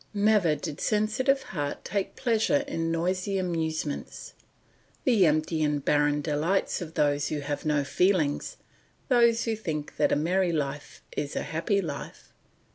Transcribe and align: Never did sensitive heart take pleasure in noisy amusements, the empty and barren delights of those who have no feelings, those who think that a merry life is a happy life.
Never 0.15 0.55
did 0.55 0.81
sensitive 0.81 1.43
heart 1.43 1.85
take 1.85 2.15
pleasure 2.15 2.63
in 2.67 2.91
noisy 2.91 3.37
amusements, 3.37 4.33
the 5.03 5.27
empty 5.27 5.61
and 5.61 5.85
barren 5.85 6.21
delights 6.21 6.81
of 6.81 6.95
those 6.95 7.27
who 7.27 7.41
have 7.41 7.65
no 7.67 7.83
feelings, 7.83 8.57
those 9.09 9.43
who 9.43 9.55
think 9.55 9.97
that 9.97 10.11
a 10.11 10.15
merry 10.15 10.51
life 10.51 11.03
is 11.15 11.35
a 11.35 11.43
happy 11.43 11.81
life. 11.83 12.33